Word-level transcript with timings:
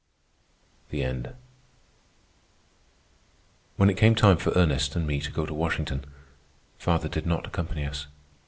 THE 0.89 1.03
END 1.03 1.35
When 3.77 3.87
it 3.87 3.97
came 3.97 4.15
time 4.15 4.37
for 4.37 4.51
Ernest 4.55 4.95
and 4.95 5.05
me 5.05 5.19
to 5.21 5.31
go 5.31 5.45
to 5.45 5.53
Washington, 5.53 6.05
father 6.79 7.07
did 7.07 7.27
not 7.27 7.45
accompany 7.45 7.85
us. 7.85 8.07